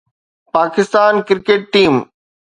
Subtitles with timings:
[0.53, 1.93] Pakistan cricket team